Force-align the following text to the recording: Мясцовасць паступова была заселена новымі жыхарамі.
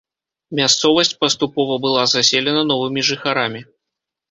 Мясцовасць 0.59 1.13
паступова 1.25 1.77
была 1.85 2.03
заселена 2.15 2.65
новымі 2.73 3.07
жыхарамі. 3.13 3.65